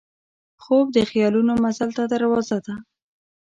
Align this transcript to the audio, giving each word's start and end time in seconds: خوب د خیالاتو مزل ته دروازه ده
خوب 0.63 0.85
د 0.95 0.97
خیالاتو 1.09 1.53
مزل 1.63 1.89
ته 1.97 2.03
دروازه 2.13 2.57
ده 2.65 2.75